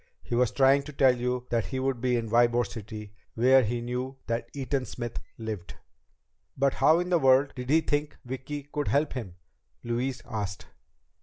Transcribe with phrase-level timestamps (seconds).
[0.23, 3.81] He was trying to tell you that he would be in Ybor City, where he
[3.81, 5.75] knew that Eaton Smith lived."
[6.57, 9.35] "But how in the world did he think Vicki could help him?"
[9.83, 10.65] Louise asked.